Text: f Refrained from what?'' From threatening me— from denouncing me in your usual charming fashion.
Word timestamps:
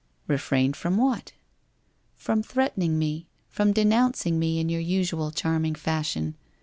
f 0.25 0.29
Refrained 0.29 0.75
from 0.75 0.97
what?'' 0.97 1.33
From 2.15 2.41
threatening 2.41 2.97
me— 2.97 3.27
from 3.55 3.71
denouncing 3.71 4.39
me 4.39 4.59
in 4.59 4.67
your 4.67 4.81
usual 4.81 5.29
charming 5.29 5.75
fashion. 5.75 6.35